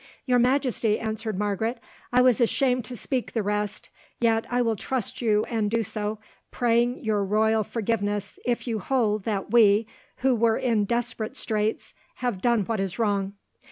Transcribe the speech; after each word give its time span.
"Your 0.25 0.39
Majesty," 0.39 0.99
answered 0.99 1.37
Margaret, 1.37 1.79
"I 2.11 2.23
was 2.23 2.41
ashamed 2.41 2.85
to 2.85 2.95
speak 2.97 3.33
the 3.33 3.43
rest, 3.43 3.91
yet 4.19 4.45
I 4.49 4.63
will 4.63 4.75
trust 4.75 5.21
you 5.21 5.43
and 5.43 5.69
do 5.69 5.83
so, 5.83 6.17
praying 6.49 7.03
your 7.03 7.23
royal 7.23 7.63
forgiveness 7.63 8.39
if 8.43 8.65
you 8.67 8.79
hold 8.79 9.25
that 9.25 9.51
we, 9.51 9.85
who 10.25 10.33
were 10.33 10.57
in 10.57 10.85
desperate 10.85 11.37
straits, 11.37 11.93
have 12.15 12.41
done 12.41 12.65
what 12.65 12.79
is 12.79 12.97
wrong. 12.97 13.33